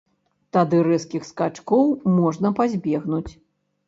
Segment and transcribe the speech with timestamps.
[0.55, 1.85] Тады рэзкіх скачкоў
[2.21, 3.31] можна пазбегнуць.